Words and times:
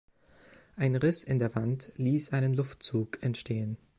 Ein 0.77 0.95
Riss 0.95 1.23
in 1.23 1.37
der 1.37 1.53
Wand 1.53 1.91
ließ 1.97 2.33
einen 2.33 2.55
Luftzug 2.55 3.21
entstehen. 3.21 3.77